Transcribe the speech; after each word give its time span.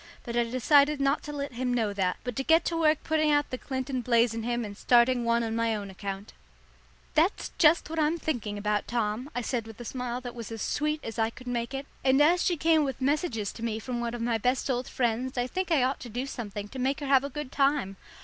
But 0.23 0.35
I 0.35 0.45
decided 0.45 0.99
not 0.99 1.21
to 1.25 1.31
let 1.31 1.53
him 1.53 1.71
know 1.71 1.93
that, 1.93 2.17
but 2.23 2.35
to 2.37 2.43
get 2.43 2.65
to 2.65 2.75
work 2.75 3.03
putting 3.03 3.29
out 3.29 3.51
the 3.51 3.57
Clinton 3.59 4.01
blaze 4.01 4.33
in 4.33 4.41
him 4.41 4.65
and 4.65 4.75
starting 4.75 5.23
one 5.25 5.43
on 5.43 5.55
my 5.55 5.75
own 5.75 5.91
account. 5.91 6.33
"That's 7.13 7.51
just 7.59 7.87
what 7.87 7.99
I'm 7.99 8.17
thinking 8.17 8.57
about, 8.57 8.87
Tom," 8.87 9.29
I 9.35 9.41
said 9.41 9.67
with 9.67 9.79
a 9.79 9.85
smile 9.85 10.19
that 10.21 10.33
was 10.33 10.51
as 10.51 10.63
sweet 10.63 11.01
as 11.03 11.19
I 11.19 11.29
could 11.29 11.45
make 11.45 11.75
it, 11.75 11.85
"and 12.03 12.19
as 12.19 12.41
she 12.41 12.57
came 12.57 12.83
with 12.83 12.99
messages 12.99 13.51
to 13.51 13.63
me 13.63 13.77
from 13.77 14.01
one 14.01 14.15
of 14.15 14.21
my 14.23 14.39
best 14.39 14.71
old 14.71 14.87
friends 14.87 15.37
I 15.37 15.45
think 15.45 15.71
I 15.71 15.83
ought 15.83 15.99
to 15.99 16.09
do 16.09 16.25
something 16.25 16.67
to 16.69 16.79
make 16.79 16.99
her 17.01 17.05
have 17.05 17.23
a 17.23 17.29
good 17.29 17.51
time. 17.51 17.95